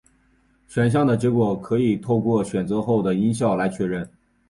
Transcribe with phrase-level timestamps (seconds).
[0.67, 4.09] 选项的结果可以透过选择后的音效来确认。